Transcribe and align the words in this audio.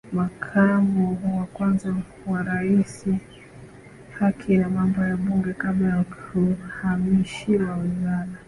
Makamu 0.17 1.03
wa 1.37 1.45
Kwanza 1.45 1.93
wa 2.27 2.41
Rais 2.43 3.05
haki 4.19 4.57
na 4.57 4.69
Mambo 4.69 5.01
ya 5.01 5.17
Bunge 5.17 5.53
kabla 5.53 5.87
ya 5.89 6.03
kuhamishiwa 6.03 7.75
Wizara 7.77 8.39